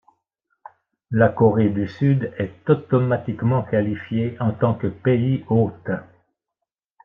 [1.11, 5.91] La Corée du Sud est automatiquement qualifiée en tant que pays hôte.